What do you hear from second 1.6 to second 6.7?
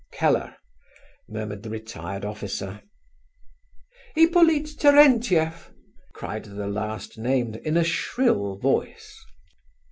the retired officer. "Hippolyte Terentieff," cried the